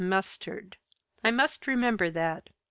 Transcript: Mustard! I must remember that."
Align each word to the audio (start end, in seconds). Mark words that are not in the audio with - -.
Mustard! 0.03 0.77
I 1.23 1.29
must 1.29 1.67
remember 1.67 2.09
that." 2.09 2.49